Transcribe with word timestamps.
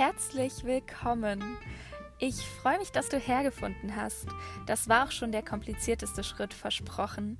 herzlich 0.00 0.64
willkommen. 0.64 1.58
Ich 2.18 2.36
freue 2.36 2.78
mich, 2.78 2.90
dass 2.90 3.10
du 3.10 3.18
hergefunden 3.18 3.96
hast. 3.96 4.26
Das 4.64 4.88
war 4.88 5.04
auch 5.04 5.10
schon 5.10 5.30
der 5.30 5.42
komplizierteste 5.42 6.24
Schritt 6.24 6.54
versprochen, 6.54 7.38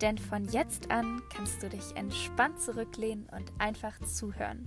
denn 0.00 0.16
von 0.16 0.46
jetzt 0.46 0.90
an 0.90 1.20
kannst 1.28 1.62
du 1.62 1.68
dich 1.68 1.96
entspannt 1.96 2.62
zurücklehnen 2.62 3.28
und 3.28 3.52
einfach 3.58 4.00
zuhören. 4.00 4.66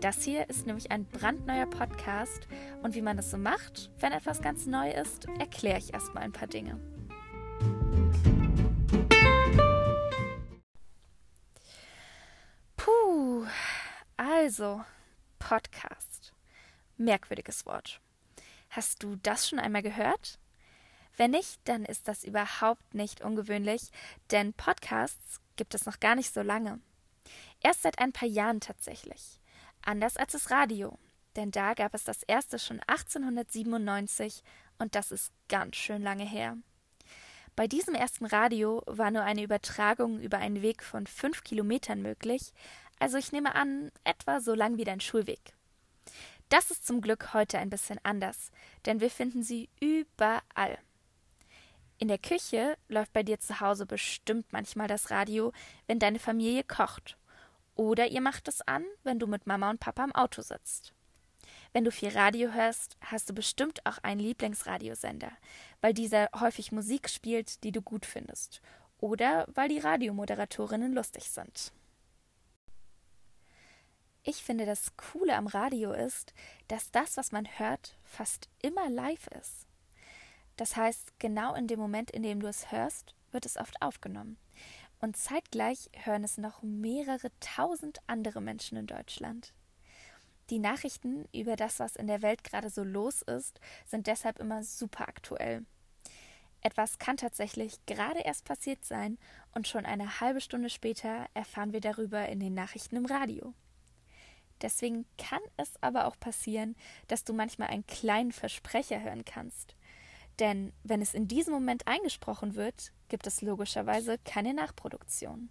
Das 0.00 0.22
hier 0.22 0.48
ist 0.48 0.68
nämlich 0.68 0.92
ein 0.92 1.06
brandneuer 1.06 1.66
Podcast 1.66 2.46
und 2.84 2.94
wie 2.94 3.02
man 3.02 3.16
das 3.16 3.32
so 3.32 3.36
macht, 3.36 3.90
wenn 3.98 4.12
etwas 4.12 4.40
ganz 4.40 4.66
neu 4.66 4.92
ist, 4.92 5.26
erkläre 5.40 5.78
ich 5.78 5.92
erstmal 5.92 6.22
ein 6.22 6.32
paar 6.32 6.46
Dinge. 6.46 6.78
Puh, 12.76 13.44
also 14.16 14.82
Podcast. 15.40 16.09
Merkwürdiges 17.00 17.66
Wort. 17.66 18.00
Hast 18.68 19.02
du 19.02 19.16
das 19.16 19.48
schon 19.48 19.58
einmal 19.58 19.82
gehört? 19.82 20.38
Wenn 21.16 21.32
nicht, 21.32 21.60
dann 21.64 21.84
ist 21.84 22.06
das 22.06 22.24
überhaupt 22.24 22.94
nicht 22.94 23.20
ungewöhnlich, 23.20 23.90
denn 24.30 24.52
Podcasts 24.52 25.40
gibt 25.56 25.74
es 25.74 25.86
noch 25.86 25.98
gar 25.98 26.14
nicht 26.14 26.32
so 26.32 26.42
lange. 26.42 26.78
Erst 27.60 27.82
seit 27.82 27.98
ein 27.98 28.12
paar 28.12 28.28
Jahren 28.28 28.60
tatsächlich. 28.60 29.40
Anders 29.82 30.16
als 30.16 30.32
das 30.32 30.50
Radio, 30.50 30.98
denn 31.36 31.50
da 31.50 31.74
gab 31.74 31.94
es 31.94 32.04
das 32.04 32.22
erste 32.22 32.58
schon 32.58 32.80
1897 32.86 34.42
und 34.78 34.94
das 34.94 35.10
ist 35.10 35.32
ganz 35.48 35.76
schön 35.76 36.02
lange 36.02 36.24
her. 36.24 36.56
Bei 37.56 37.66
diesem 37.66 37.94
ersten 37.94 38.26
Radio 38.26 38.82
war 38.86 39.10
nur 39.10 39.22
eine 39.22 39.42
Übertragung 39.42 40.20
über 40.20 40.38
einen 40.38 40.62
Weg 40.62 40.82
von 40.82 41.06
fünf 41.06 41.44
Kilometern 41.44 42.00
möglich, 42.00 42.52
also 42.98 43.18
ich 43.18 43.32
nehme 43.32 43.54
an, 43.54 43.90
etwa 44.04 44.40
so 44.40 44.54
lang 44.54 44.76
wie 44.76 44.84
dein 44.84 45.00
Schulweg. 45.00 45.54
Das 46.50 46.72
ist 46.72 46.84
zum 46.84 47.00
Glück 47.00 47.32
heute 47.32 47.58
ein 47.58 47.70
bisschen 47.70 48.00
anders, 48.02 48.50
denn 48.84 49.00
wir 49.00 49.08
finden 49.08 49.44
sie 49.44 49.70
überall. 49.78 50.78
In 51.98 52.08
der 52.08 52.18
Küche 52.18 52.76
läuft 52.88 53.12
bei 53.12 53.22
dir 53.22 53.38
zu 53.38 53.60
Hause 53.60 53.86
bestimmt 53.86 54.52
manchmal 54.52 54.88
das 54.88 55.12
Radio, 55.12 55.52
wenn 55.86 56.00
deine 56.00 56.18
Familie 56.18 56.64
kocht. 56.64 57.16
Oder 57.76 58.08
ihr 58.08 58.20
macht 58.20 58.48
es 58.48 58.62
an, 58.62 58.84
wenn 59.04 59.20
du 59.20 59.28
mit 59.28 59.46
Mama 59.46 59.70
und 59.70 59.78
Papa 59.78 60.02
im 60.02 60.12
Auto 60.12 60.42
sitzt. 60.42 60.92
Wenn 61.72 61.84
du 61.84 61.92
viel 61.92 62.08
Radio 62.08 62.52
hörst, 62.52 62.96
hast 63.00 63.30
du 63.30 63.32
bestimmt 63.32 63.86
auch 63.86 63.98
einen 63.98 64.20
Lieblingsradiosender, 64.20 65.30
weil 65.80 65.94
dieser 65.94 66.30
häufig 66.40 66.72
Musik 66.72 67.08
spielt, 67.08 67.62
die 67.62 67.70
du 67.70 67.80
gut 67.80 68.06
findest. 68.06 68.60
Oder 68.98 69.46
weil 69.54 69.68
die 69.68 69.78
Radiomoderatorinnen 69.78 70.94
lustig 70.94 71.30
sind. 71.30 71.72
Ich 74.30 74.44
finde, 74.44 74.64
das 74.64 74.96
Coole 74.96 75.34
am 75.34 75.48
Radio 75.48 75.90
ist, 75.90 76.34
dass 76.68 76.92
das, 76.92 77.16
was 77.16 77.32
man 77.32 77.48
hört, 77.58 77.96
fast 78.04 78.48
immer 78.62 78.88
live 78.88 79.26
ist. 79.26 79.66
Das 80.56 80.76
heißt, 80.76 81.18
genau 81.18 81.56
in 81.56 81.66
dem 81.66 81.80
Moment, 81.80 82.12
in 82.12 82.22
dem 82.22 82.38
du 82.38 82.46
es 82.46 82.70
hörst, 82.70 83.16
wird 83.32 83.44
es 83.44 83.56
oft 83.56 83.82
aufgenommen. 83.82 84.36
Und 85.00 85.16
zeitgleich 85.16 85.90
hören 86.04 86.22
es 86.22 86.38
noch 86.38 86.62
mehrere 86.62 87.32
tausend 87.40 87.98
andere 88.06 88.40
Menschen 88.40 88.78
in 88.78 88.86
Deutschland. 88.86 89.52
Die 90.48 90.60
Nachrichten 90.60 91.24
über 91.34 91.56
das, 91.56 91.80
was 91.80 91.96
in 91.96 92.06
der 92.06 92.22
Welt 92.22 92.44
gerade 92.44 92.70
so 92.70 92.84
los 92.84 93.22
ist, 93.22 93.58
sind 93.84 94.06
deshalb 94.06 94.38
immer 94.38 94.62
super 94.62 95.08
aktuell. 95.08 95.66
Etwas 96.60 97.00
kann 97.00 97.16
tatsächlich 97.16 97.84
gerade 97.86 98.20
erst 98.20 98.44
passiert 98.44 98.84
sein 98.84 99.18
und 99.56 99.66
schon 99.66 99.86
eine 99.86 100.20
halbe 100.20 100.40
Stunde 100.40 100.70
später 100.70 101.26
erfahren 101.34 101.72
wir 101.72 101.80
darüber 101.80 102.28
in 102.28 102.38
den 102.38 102.54
Nachrichten 102.54 102.94
im 102.94 103.06
Radio. 103.06 103.54
Deswegen 104.62 105.06
kann 105.16 105.40
es 105.56 105.70
aber 105.80 106.06
auch 106.06 106.18
passieren, 106.18 106.76
dass 107.08 107.24
du 107.24 107.32
manchmal 107.32 107.68
einen 107.68 107.86
kleinen 107.86 108.32
Versprecher 108.32 109.02
hören 109.02 109.24
kannst. 109.24 109.74
Denn 110.38 110.72
wenn 110.82 111.02
es 111.02 111.14
in 111.14 111.28
diesem 111.28 111.52
Moment 111.52 111.86
eingesprochen 111.86 112.54
wird, 112.54 112.92
gibt 113.08 113.26
es 113.26 113.42
logischerweise 113.42 114.18
keine 114.24 114.54
Nachproduktion. 114.54 115.50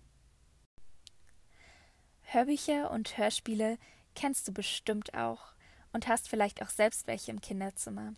Hörbücher 2.23 2.91
und 2.91 3.17
Hörspiele 3.17 3.77
kennst 4.15 4.47
du 4.47 4.53
bestimmt 4.53 5.13
auch 5.13 5.53
und 5.93 6.07
hast 6.07 6.29
vielleicht 6.29 6.61
auch 6.61 6.69
selbst 6.69 7.07
welche 7.07 7.31
im 7.31 7.41
Kinderzimmer, 7.41 8.13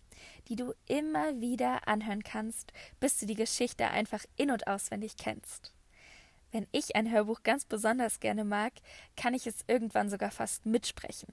die 0.48 0.56
du 0.56 0.74
immer 0.86 1.40
wieder 1.40 1.88
anhören 1.88 2.22
kannst, 2.22 2.72
bis 3.00 3.18
du 3.18 3.26
die 3.26 3.34
Geschichte 3.34 3.88
einfach 3.88 4.24
in 4.36 4.50
und 4.50 4.66
auswendig 4.66 5.16
kennst. 5.16 5.72
Wenn 6.52 6.66
ich 6.70 6.94
ein 6.96 7.10
Hörbuch 7.10 7.42
ganz 7.42 7.64
besonders 7.64 8.20
gerne 8.20 8.44
mag, 8.44 8.74
kann 9.16 9.32
ich 9.32 9.46
es 9.46 9.64
irgendwann 9.68 10.10
sogar 10.10 10.30
fast 10.30 10.66
mitsprechen. 10.66 11.32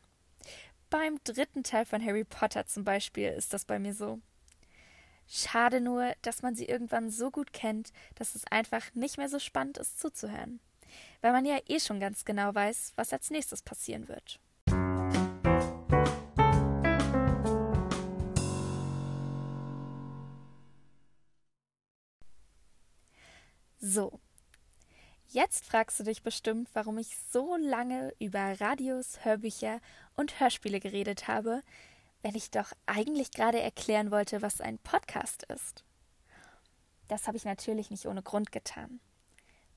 Beim 0.89 1.19
dritten 1.25 1.61
Teil 1.61 1.85
von 1.85 2.03
Harry 2.03 2.23
Potter 2.23 2.65
zum 2.65 2.85
Beispiel 2.85 3.27
ist 3.27 3.53
das 3.53 3.65
bei 3.65 3.79
mir 3.79 3.93
so. 3.93 4.19
Schade 5.27 5.81
nur, 5.81 6.13
dass 6.21 6.41
man 6.41 6.55
sie 6.55 6.65
irgendwann 6.65 7.11
so 7.11 7.31
gut 7.31 7.51
kennt, 7.51 7.91
dass 8.15 8.33
es 8.33 8.47
einfach 8.49 8.95
nicht 8.95 9.17
mehr 9.17 9.27
so 9.27 9.39
spannend 9.39 9.77
ist 9.77 9.99
zuzuhören. 9.99 10.61
Weil 11.21 11.33
man 11.33 11.45
ja 11.45 11.59
eh 11.67 11.81
schon 11.81 11.99
ganz 11.99 12.23
genau 12.23 12.55
weiß, 12.55 12.93
was 12.95 13.11
als 13.11 13.29
nächstes 13.29 13.61
passieren 13.61 14.07
wird. 14.07 14.39
So, 23.81 24.19
Jetzt 25.31 25.63
fragst 25.67 25.99
du 25.99 26.03
dich 26.03 26.23
bestimmt, 26.23 26.69
warum 26.73 26.97
ich 26.97 27.15
so 27.31 27.55
lange 27.55 28.15
über 28.17 28.59
Radios, 28.59 29.23
Hörbücher 29.23 29.79
und 30.15 30.39
Hörspiele 30.39 30.79
geredet 30.79 31.27
habe, 31.27 31.61
wenn 32.23 32.33
ich 32.33 32.49
doch 32.49 32.71
eigentlich 32.87 33.29
gerade 33.29 33.61
erklären 33.61 34.09
wollte, 34.09 34.41
was 34.41 34.59
ein 34.59 34.79
Podcast 34.79 35.43
ist. 35.43 35.83
Das 37.09 37.27
habe 37.27 37.37
ich 37.37 37.45
natürlich 37.45 37.91
nicht 37.91 38.07
ohne 38.07 38.23
Grund 38.23 38.51
getan. 38.51 38.99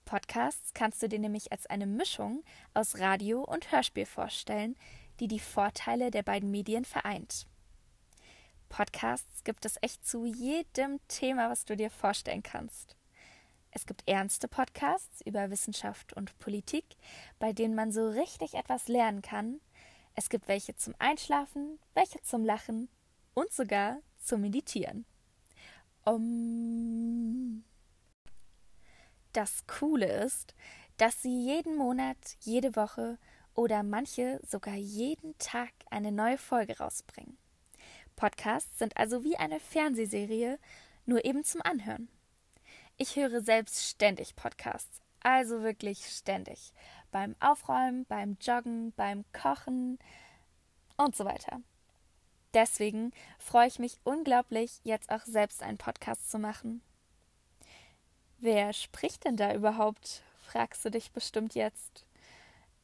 Podcasts 0.06 0.72
kannst 0.72 1.02
du 1.02 1.08
dir 1.10 1.18
nämlich 1.18 1.52
als 1.52 1.66
eine 1.66 1.86
Mischung 1.86 2.42
aus 2.72 2.98
Radio 2.98 3.42
und 3.42 3.70
Hörspiel 3.72 4.06
vorstellen, 4.06 4.74
die 5.20 5.28
die 5.28 5.38
Vorteile 5.38 6.10
der 6.10 6.22
beiden 6.22 6.50
Medien 6.50 6.86
vereint. 6.86 7.46
Podcasts 8.70 9.44
gibt 9.44 9.66
es 9.66 9.76
echt 9.82 10.06
zu 10.06 10.24
jedem 10.24 10.98
Thema, 11.08 11.50
was 11.50 11.66
du 11.66 11.76
dir 11.76 11.90
vorstellen 11.90 12.42
kannst. 12.42 12.96
Es 13.74 13.86
gibt 13.86 14.06
ernste 14.06 14.48
Podcasts 14.48 15.22
über 15.22 15.50
Wissenschaft 15.50 16.12
und 16.12 16.38
Politik, 16.38 16.84
bei 17.38 17.54
denen 17.54 17.74
man 17.74 17.90
so 17.90 18.06
richtig 18.10 18.52
etwas 18.52 18.86
lernen 18.86 19.22
kann. 19.22 19.60
Es 20.14 20.28
gibt 20.28 20.46
welche 20.46 20.76
zum 20.76 20.94
Einschlafen, 20.98 21.78
welche 21.94 22.20
zum 22.20 22.44
Lachen 22.44 22.90
und 23.32 23.50
sogar 23.50 23.98
zum 24.18 24.42
Meditieren. 24.42 25.06
Um 26.04 27.64
das 29.32 29.66
Coole 29.66 30.22
ist, 30.22 30.54
dass 30.98 31.22
sie 31.22 31.46
jeden 31.46 31.76
Monat, 31.76 32.18
jede 32.40 32.76
Woche 32.76 33.18
oder 33.54 33.82
manche 33.82 34.38
sogar 34.46 34.74
jeden 34.74 35.36
Tag 35.38 35.70
eine 35.90 36.12
neue 36.12 36.36
Folge 36.36 36.76
rausbringen. 36.76 37.38
Podcasts 38.16 38.78
sind 38.78 38.98
also 38.98 39.24
wie 39.24 39.36
eine 39.36 39.60
Fernsehserie, 39.60 40.58
nur 41.06 41.24
eben 41.24 41.42
zum 41.42 41.62
Anhören. 41.62 42.10
Ich 42.96 43.16
höre 43.16 43.40
selbst 43.40 43.84
ständig 43.84 44.36
Podcasts. 44.36 45.00
Also 45.22 45.62
wirklich 45.62 46.06
ständig. 46.06 46.72
Beim 47.10 47.36
Aufräumen, 47.40 48.04
beim 48.06 48.36
Joggen, 48.40 48.92
beim 48.92 49.24
Kochen 49.32 49.98
und 50.96 51.16
so 51.16 51.24
weiter. 51.24 51.60
Deswegen 52.54 53.12
freue 53.38 53.68
ich 53.68 53.78
mich 53.78 53.98
unglaublich, 54.04 54.80
jetzt 54.84 55.10
auch 55.10 55.24
selbst 55.24 55.62
einen 55.62 55.78
Podcast 55.78 56.30
zu 56.30 56.38
machen. 56.38 56.82
Wer 58.38 58.72
spricht 58.72 59.24
denn 59.24 59.36
da 59.36 59.54
überhaupt? 59.54 60.22
fragst 60.42 60.84
du 60.84 60.90
dich 60.90 61.12
bestimmt 61.12 61.54
jetzt. 61.54 62.04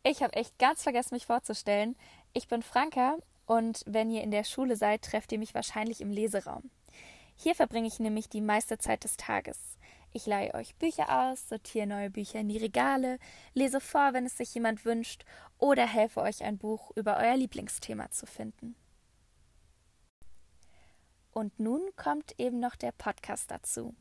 Ich 0.02 0.22
habe 0.22 0.32
echt 0.34 0.58
ganz 0.58 0.84
vergessen, 0.84 1.14
mich 1.14 1.26
vorzustellen. 1.26 1.96
Ich 2.32 2.49
bin 2.49 2.62
Franka 2.62 3.19
und 3.44 3.82
wenn 3.87 4.10
ihr 4.10 4.22
in 4.22 4.31
der 4.31 4.44
Schule 4.44 4.76
seid, 4.76 5.02
trefft 5.02 5.32
ihr 5.32 5.38
mich 5.38 5.55
wahrscheinlich 5.55 6.00
im 6.00 6.10
Leseraum. 6.10 6.70
Hier 7.37 7.55
verbringe 7.55 7.88
ich 7.88 7.99
nämlich 7.99 8.28
die 8.28 8.40
meiste 8.40 8.78
Zeit 8.78 9.05
des 9.05 9.16
Tages. 9.16 9.58
Ich 10.12 10.26
leihe 10.26 10.55
euch 10.55 10.75
Bücher 10.76 11.31
aus, 11.31 11.49
sortiere 11.49 11.87
neue 11.87 12.10
Bücher 12.10 12.40
in 12.40 12.49
die 12.49 12.58
Regale, 12.58 13.19
lese 13.55 13.81
vor, 13.81 14.14
wenn 14.14 14.26
es 14.26 14.37
sich 14.37 14.55
jemand 14.55 14.84
wünscht, 14.84 15.25
oder 15.58 15.87
helfe 15.87 16.20
euch 16.20 16.43
ein 16.43 16.58
Buch 16.58 16.90
über 16.96 17.19
euer 17.19 17.37
Lieblingsthema 17.37 18.10
zu 18.10 18.26
finden. 18.26 18.75
Und 21.32 21.60
nun 21.60 21.82
kommt 21.96 22.34
eben 22.38 22.58
noch 22.58 22.75
der 22.75 22.93
Podcast 22.93 23.50
dazu. 23.50 23.94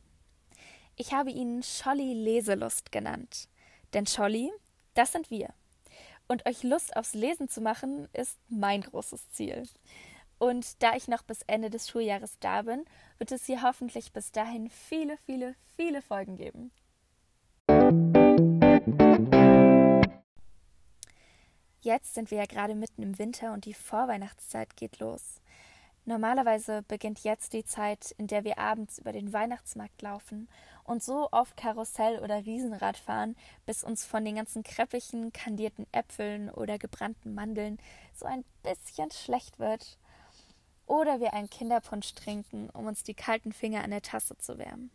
Ich 0.96 1.12
habe 1.12 1.30
ihn 1.30 1.62
Scholli 1.62 2.14
Leselust 2.14 2.90
genannt. 2.90 3.48
Denn 3.92 4.06
Scholli, 4.06 4.50
das 4.94 5.12
sind 5.12 5.30
wir. 5.30 5.54
Und 6.26 6.46
euch 6.46 6.62
Lust 6.62 6.96
aufs 6.96 7.14
Lesen 7.14 7.48
zu 7.48 7.60
machen, 7.60 8.08
ist 8.12 8.36
mein 8.48 8.80
großes 8.80 9.30
Ziel. 9.30 9.68
Und 10.38 10.82
da 10.82 10.94
ich 10.94 11.08
noch 11.08 11.22
bis 11.22 11.42
Ende 11.46 11.68
des 11.68 11.88
Schuljahres 11.88 12.38
da 12.38 12.62
bin, 12.62 12.84
wird 13.18 13.32
es 13.32 13.46
hier 13.46 13.62
hoffentlich 13.62 14.12
bis 14.12 14.30
dahin 14.30 14.70
viele, 14.70 15.16
viele, 15.26 15.54
viele 15.76 16.00
Folgen 16.00 16.36
geben. 16.36 16.70
Jetzt 21.80 22.14
sind 22.14 22.30
wir 22.30 22.38
ja 22.38 22.46
gerade 22.46 22.74
mitten 22.74 23.02
im 23.02 23.18
Winter 23.18 23.52
und 23.52 23.64
die 23.64 23.74
Vorweihnachtszeit 23.74 24.76
geht 24.76 24.98
los. 24.98 25.40
Normalerweise 26.04 26.82
beginnt 26.82 27.22
jetzt 27.22 27.52
die 27.52 27.64
Zeit, 27.64 28.14
in 28.16 28.28
der 28.28 28.42
wir 28.42 28.58
abends 28.58 28.98
über 28.98 29.12
den 29.12 29.32
Weihnachtsmarkt 29.32 30.00
laufen 30.00 30.48
und 30.84 31.02
so 31.02 31.28
oft 31.32 31.56
Karussell 31.56 32.20
oder 32.20 32.46
Riesenrad 32.46 32.96
fahren, 32.96 33.36
bis 33.66 33.84
uns 33.84 34.06
von 34.06 34.24
den 34.24 34.36
ganzen 34.36 34.62
kreppigen, 34.62 35.32
kandierten 35.32 35.86
Äpfeln 35.92 36.48
oder 36.48 36.78
gebrannten 36.78 37.34
Mandeln 37.34 37.78
so 38.14 38.24
ein 38.24 38.44
bisschen 38.62 39.10
schlecht 39.10 39.58
wird. 39.58 39.98
Oder 40.88 41.20
wir 41.20 41.34
einen 41.34 41.50
Kinderpunsch 41.50 42.14
trinken, 42.14 42.70
um 42.70 42.86
uns 42.86 43.04
die 43.04 43.14
kalten 43.14 43.52
Finger 43.52 43.84
an 43.84 43.90
der 43.90 44.00
Tasse 44.00 44.38
zu 44.38 44.56
wärmen. 44.56 44.90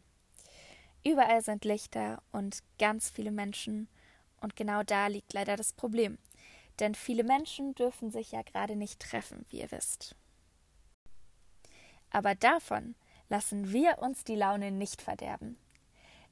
Überall 1.06 1.44
sind 1.44 1.66
Lichter 1.66 2.22
und 2.31 2.60
ganz 2.80 3.12
viele 3.12 3.31
Menschen, 3.31 3.88
und 4.42 4.56
genau 4.56 4.84
da 4.84 5.07
liegt 5.07 5.34
leider 5.34 5.56
das 5.56 5.72
Problem. 5.72 6.18
Denn 6.80 6.95
viele 6.95 7.24
Menschen 7.24 7.75
dürfen 7.75 8.10
sich 8.10 8.31
ja 8.31 8.42
gerade 8.42 8.75
nicht 8.75 9.00
treffen, 9.00 9.45
wie 9.50 9.62
ihr 9.62 9.72
wisst. 9.72 10.16
Aber 12.10 12.34
davon 12.34 12.96
lassen 13.30 13.72
wir 13.72 14.00
uns 14.00 14.24
die 14.24 14.36
Laune 14.36 14.72
nicht 14.72 15.01
verderben. 15.01 15.57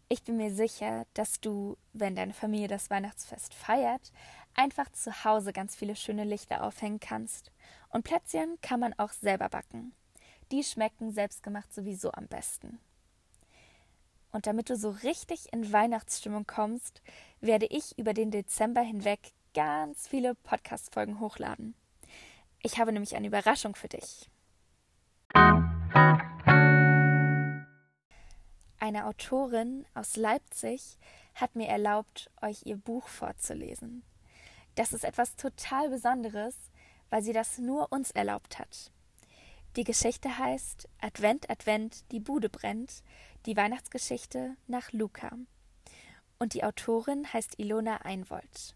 Ich 0.09 0.23
bin 0.23 0.37
mir 0.37 0.53
sicher, 0.53 1.05
dass 1.13 1.39
du, 1.39 1.77
wenn 1.93 2.15
deine 2.15 2.33
Familie 2.33 2.67
das 2.67 2.89
Weihnachtsfest 2.89 3.53
feiert, 3.53 4.11
einfach 4.55 4.91
zu 4.91 5.23
Hause 5.23 5.53
ganz 5.53 5.75
viele 5.75 5.95
schöne 5.95 6.23
Lichter 6.23 6.63
aufhängen 6.63 6.99
kannst. 6.99 7.51
Und 7.89 8.03
Plätzchen 8.03 8.59
kann 8.61 8.79
man 8.79 8.93
auch 8.97 9.11
selber 9.11 9.49
backen. 9.49 9.93
Die 10.51 10.63
schmecken 10.63 11.11
selbstgemacht 11.11 11.73
sowieso 11.73 12.11
am 12.11 12.27
besten. 12.27 12.79
Und 14.31 14.47
damit 14.47 14.69
du 14.69 14.75
so 14.75 14.89
richtig 14.89 15.51
in 15.51 15.71
Weihnachtsstimmung 15.71 16.47
kommst, 16.47 17.01
werde 17.41 17.65
ich 17.65 17.97
über 17.97 18.13
den 18.13 18.31
Dezember 18.31 18.81
hinweg 18.81 19.19
ganz 19.53 20.07
viele 20.07 20.35
Podcast-Folgen 20.35 21.19
hochladen. 21.19 21.75
Ich 22.63 22.79
habe 22.79 22.93
nämlich 22.93 23.15
eine 23.15 23.27
Überraschung 23.27 23.75
für 23.75 23.89
dich. 23.89 24.29
Eine 28.79 29.05
Autorin 29.05 29.85
aus 29.93 30.15
Leipzig 30.15 30.97
hat 31.35 31.55
mir 31.55 31.67
erlaubt, 31.67 32.29
euch 32.41 32.65
ihr 32.65 32.77
Buch 32.77 33.07
vorzulesen. 33.07 34.03
Das 34.75 34.93
ist 34.93 35.03
etwas 35.03 35.35
total 35.35 35.89
Besonderes, 35.89 36.55
weil 37.09 37.21
sie 37.21 37.33
das 37.33 37.57
nur 37.57 37.91
uns 37.91 38.11
erlaubt 38.11 38.59
hat. 38.59 38.91
Die 39.75 39.83
Geschichte 39.83 40.37
heißt 40.37 40.87
Advent, 40.99 41.49
Advent, 41.49 42.03
die 42.11 42.19
Bude 42.19 42.49
brennt, 42.49 43.03
die 43.45 43.55
Weihnachtsgeschichte 43.55 44.55
nach 44.67 44.91
Luca. 44.91 45.31
Und 46.39 46.53
die 46.53 46.63
Autorin 46.63 47.31
heißt 47.31 47.59
Ilona 47.59 47.97
Einwold 47.97 48.75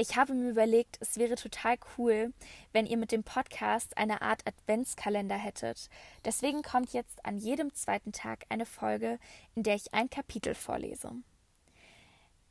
ich 0.00 0.16
habe 0.16 0.32
mir 0.32 0.50
überlegt, 0.50 0.96
es 1.00 1.16
wäre 1.16 1.34
total 1.34 1.76
cool, 1.96 2.32
wenn 2.72 2.86
ihr 2.86 2.96
mit 2.96 3.10
dem 3.10 3.24
Podcast 3.24 3.98
eine 3.98 4.22
Art 4.22 4.46
Adventskalender 4.46 5.34
hättet. 5.34 5.90
Deswegen 6.24 6.62
kommt 6.62 6.92
jetzt 6.92 7.24
an 7.26 7.36
jedem 7.36 7.74
zweiten 7.74 8.12
Tag 8.12 8.46
eine 8.48 8.64
Folge, 8.64 9.18
in 9.56 9.64
der 9.64 9.74
ich 9.74 9.92
ein 9.92 10.08
Kapitel 10.08 10.54
vorlese. 10.54 11.10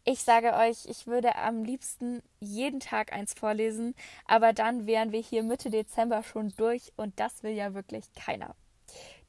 Ich 0.09 0.23
sage 0.23 0.53
euch, 0.53 0.85
ich 0.85 1.05
würde 1.05 1.35
am 1.35 1.65
liebsten 1.65 2.23
jeden 2.39 2.79
Tag 2.79 3.11
eins 3.11 3.33
vorlesen, 3.33 3.93
aber 4.25 4.53
dann 4.53 4.87
wären 4.87 5.11
wir 5.11 5.19
hier 5.19 5.43
Mitte 5.43 5.69
Dezember 5.69 6.23
schon 6.23 6.53
durch 6.55 6.93
und 6.95 7.19
das 7.19 7.43
will 7.43 7.51
ja 7.51 7.73
wirklich 7.73 8.05
keiner. 8.13 8.55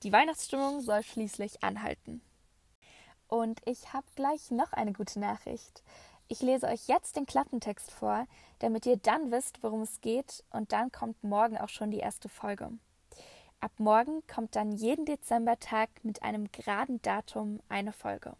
Die 0.05 0.13
Weihnachtsstimmung 0.13 0.81
soll 0.81 1.03
schließlich 1.03 1.65
anhalten. 1.65 2.23
Und 3.27 3.61
ich 3.65 3.93
habe 3.93 4.07
gleich 4.15 4.53
noch 4.53 4.73
eine 4.73 4.93
gute 4.93 5.19
Nachricht. 5.19 5.83
Ich 6.29 6.43
lese 6.43 6.69
euch 6.69 6.87
jetzt 6.87 7.17
den 7.17 7.27
Klappentext 7.27 7.91
vor, 7.91 8.29
damit 8.61 8.87
ihr 8.87 8.99
dann 8.99 9.33
wisst, 9.33 9.65
worum 9.65 9.83
es 9.83 10.01
geht, 10.01 10.45
und 10.51 10.71
dann 10.71 10.93
kommt 10.93 11.25
morgen 11.25 11.59
auch 11.59 11.71
schon 11.71 11.91
die 11.91 11.99
erste 11.99 12.29
Folge. 12.29 12.71
Ab 13.59 13.73
morgen 13.79 14.25
kommt 14.29 14.55
dann 14.55 14.71
jeden 14.71 15.07
Dezembertag 15.07 15.91
mit 16.05 16.23
einem 16.23 16.53
geraden 16.53 17.03
Datum 17.03 17.59
eine 17.69 17.91
Folge. 17.91 18.37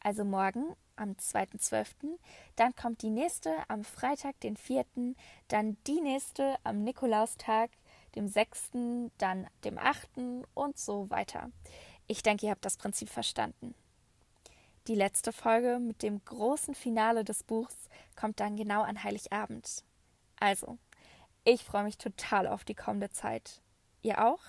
Also 0.00 0.24
morgen 0.24 0.74
am 0.96 1.12
2.12., 1.12 2.18
dann 2.56 2.74
kommt 2.74 3.02
die 3.02 3.10
nächste 3.10 3.52
am 3.68 3.84
Freitag, 3.84 4.38
den 4.40 4.56
4., 4.56 4.84
dann 5.48 5.76
die 5.86 6.00
nächste 6.00 6.56
am 6.64 6.82
Nikolaustag, 6.82 7.70
dem 8.14 8.28
6., 8.28 8.70
dann 9.18 9.48
dem 9.64 9.78
8. 9.78 10.08
und 10.54 10.78
so 10.78 11.10
weiter. 11.10 11.50
Ich 12.06 12.22
denke, 12.22 12.46
ihr 12.46 12.52
habt 12.52 12.64
das 12.64 12.76
Prinzip 12.76 13.08
verstanden. 13.08 13.74
Die 14.86 14.94
letzte 14.94 15.32
Folge 15.32 15.78
mit 15.78 16.02
dem 16.02 16.24
großen 16.24 16.74
Finale 16.74 17.22
des 17.22 17.44
Buchs 17.44 17.76
kommt 18.16 18.40
dann 18.40 18.56
genau 18.56 18.82
an 18.82 19.04
Heiligabend. 19.04 19.84
Also, 20.40 20.78
ich 21.44 21.62
freue 21.62 21.84
mich 21.84 21.98
total 21.98 22.46
auf 22.46 22.64
die 22.64 22.74
kommende 22.74 23.10
Zeit. 23.10 23.60
Ihr 24.00 24.24
auch? 24.24 24.40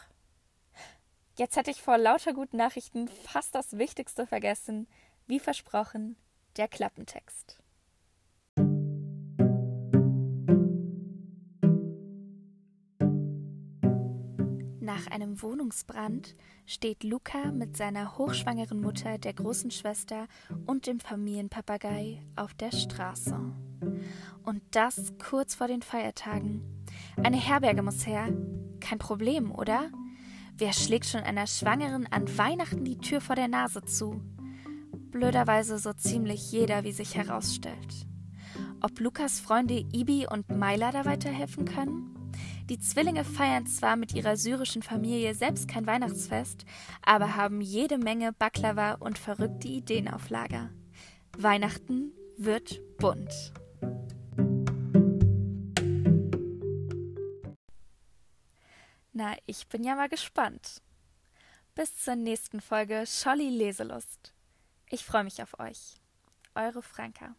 Jetzt 1.38 1.57
hätte 1.57 1.72
ich 1.72 1.81
vor 1.81 1.98
lauter 1.98 2.34
guten 2.34 2.57
Nachrichten 2.57 3.07
fast 3.07 3.56
das 3.56 3.78
Wichtigste 3.78 4.28
vergessen. 4.28 4.88
Wie 5.30 5.40
versprochen, 5.40 6.16
der 6.58 6.68
Klappentext. 6.68 7.60
Nach 14.80 15.06
einem 15.12 15.40
Wohnungsbrand 15.40 16.36
steht 16.66 17.04
Luca 17.04 17.52
mit 17.52 17.78
seiner 17.78 18.18
hochschwangeren 18.18 18.81
Mutter, 18.81 19.20
der 19.20 19.34
großen 19.34 19.70
Schwester 19.70 20.26
und 20.66 20.88
dem 20.88 21.00
Familienpapagei 21.00 22.24
auf 22.36 22.56
der 22.56 22.72
Straße. 22.72 23.40
Und 24.42 24.64
das 24.72 25.14
kurz 25.20 25.54
vor 25.54 25.68
den 25.68 25.84
Feiertagen. 25.84 26.88
Eine 27.24 27.38
Herberge 27.38 27.84
muss 27.84 28.08
her. 28.08 28.30
Kein 28.80 28.98
Problem, 28.98 29.52
oder? 29.52 29.92
Wer 30.58 30.74
schlägt 30.74 31.06
schon 31.06 31.22
einer 31.22 31.46
Schwangeren 31.46 32.08
an 32.12 32.36
Weihnachten 32.36 32.84
die 32.84 32.98
Tür 32.98 33.22
vor 33.22 33.36
der 33.36 33.48
Nase 33.48 33.84
zu? 33.84 34.20
Blöderweise 35.12 35.80
so 35.80 35.94
ziemlich 35.94 36.52
jeder, 36.52 36.84
wie 36.84 36.92
sich 36.92 37.16
herausstellt. 37.16 38.06
Ob 38.82 39.00
Lukas 39.00 39.40
Freunde 39.40 39.86
Ibi 39.92 40.28
und 40.28 40.50
Maila 40.50 40.92
da 40.92 41.06
weiterhelfen 41.06 41.66
können? 41.66 42.16
Die 42.70 42.80
Zwillinge 42.80 43.26
feiern 43.26 43.66
zwar 43.66 43.96
mit 43.96 44.14
ihrer 44.14 44.38
syrischen 44.38 44.84
Familie 44.84 45.34
selbst 45.34 45.68
kein 45.68 45.88
Weihnachtsfest, 45.88 46.66
aber 47.02 47.36
haben 47.36 47.62
jede 47.62 47.98
Menge 47.98 48.32
Baklava 48.32 48.94
und 48.94 49.18
verrückte 49.18 49.68
Ideen 49.68 50.08
auf 50.08 50.30
Lager. 50.30 50.70
Weihnachten 51.36 52.12
wird 52.38 52.80
bunt. 52.98 53.54
Na, 59.12 59.36
ich 59.48 59.68
bin 59.68 59.83
ja 59.83 59.95
mal 59.95 60.07
gespannt. 60.07 60.81
Bis 61.74 61.98
zur 61.98 62.16
nächsten 62.16 62.62
Folge 62.62 63.04
Scholli 63.06 63.50
Leselust. 63.50 64.33
Ich 64.92 65.06
freue 65.06 65.24
mich 65.24 65.42
auf 65.44 65.60
euch. 65.60 66.02
Eure 66.56 66.81
Franka. 66.81 67.36